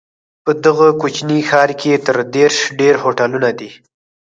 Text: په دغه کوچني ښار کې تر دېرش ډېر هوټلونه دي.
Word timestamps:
په 0.43 0.51
دغه 0.65 0.87
کوچني 1.01 1.39
ښار 1.49 1.69
کې 1.81 2.01
تر 2.05 2.17
دېرش 2.35 2.59
ډېر 2.79 2.95
هوټلونه 3.03 3.49
دي. 3.59 3.69